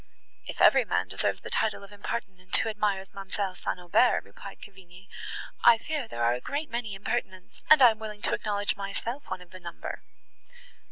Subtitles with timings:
[0.47, 3.77] "If every man deserves the title of impertinent, who admires ma'amselle St.
[3.79, 5.07] Aubert," replied Cavigni,
[5.63, 9.29] "I fear there are a great many impertinents, and I am willing to acknowledge myself
[9.29, 10.01] one of the number."